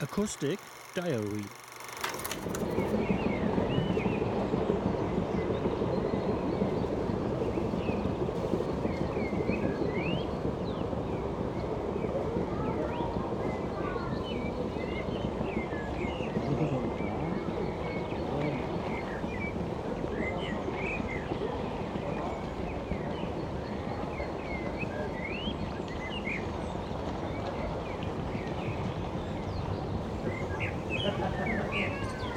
[0.00, 0.58] Acoustic
[0.94, 1.67] Diary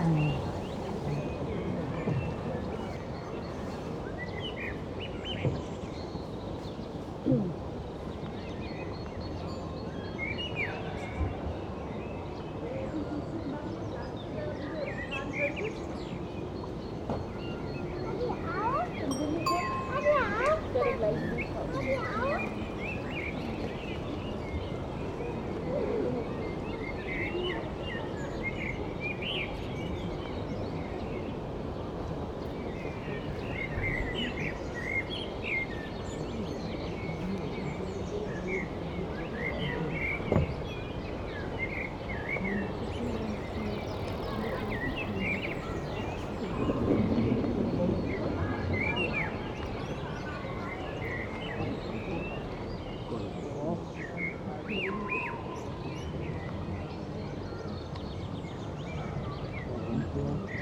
[0.04, 0.41] 嗯。
[53.12, 53.34] Thank
[60.14, 60.61] you.